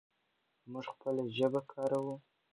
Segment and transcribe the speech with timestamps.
[0.71, 2.15] موږ خپله ژبه کاروو.